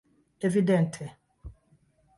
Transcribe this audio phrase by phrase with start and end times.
[0.47, 1.05] evidente